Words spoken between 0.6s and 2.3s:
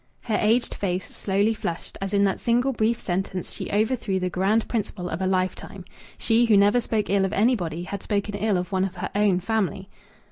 face slowly flushed as in